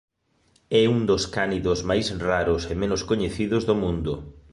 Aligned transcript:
É 0.81 0.83
un 0.95 1.01
dos 1.09 1.23
cánidos 1.35 1.79
máis 1.89 2.07
raros 2.27 2.61
e 2.71 2.73
menos 2.81 3.01
coñecidos 3.09 3.63
do 3.69 3.75
mundo. 3.83 4.13